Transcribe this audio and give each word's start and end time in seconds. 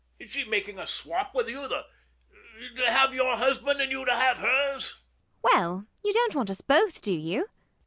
Is 0.17 0.31
she 0.31 0.43
making 0.45 0.79
a 0.79 0.87
swop 0.87 1.35
with 1.35 1.47
you 1.47 1.69
she 2.57 2.73
to 2.75 2.89
have 2.89 3.13
your 3.13 3.37
husband 3.37 3.79
and 3.81 3.91
you 3.91 4.03
to 4.03 4.11
have 4.11 4.37
hers? 4.37 4.95
ELLIE. 5.43 5.53
Well, 5.53 5.85
you 6.03 6.11
don't 6.11 6.33
want 6.33 6.49
us 6.49 6.61
both, 6.61 7.03
do 7.03 7.13
you? 7.13 7.51